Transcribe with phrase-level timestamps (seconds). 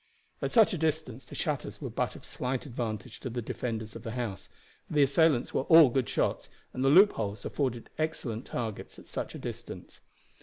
[0.41, 4.01] At such a distance the shutters were but of slight advantage to the defenders of
[4.01, 4.49] the house;
[4.87, 9.35] for the assailants were all good shots, and the loopholes afforded excellent targets at such
[9.35, 9.99] a distance.